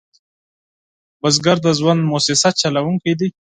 بزګر 1.21 1.57
د 1.65 1.67
ژوند 1.79 2.01
موسسه 2.11 2.49
چلوونکی 2.61 3.13
دی 3.19 3.29